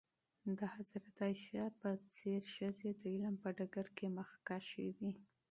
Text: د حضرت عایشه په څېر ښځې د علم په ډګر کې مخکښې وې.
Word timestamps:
د 0.57 0.59
حضرت 0.75 1.15
عایشه 1.23 1.63
په 1.79 1.89
څېر 2.15 2.41
ښځې 2.55 2.89
د 2.99 3.01
علم 3.13 3.35
په 3.43 3.49
ډګر 3.57 3.87
کې 3.97 4.05
مخکښې 4.17 4.87
وې. 4.97 5.11